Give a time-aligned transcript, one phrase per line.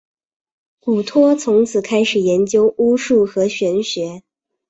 [0.79, 4.23] 古托从此开始研究巫术和玄学。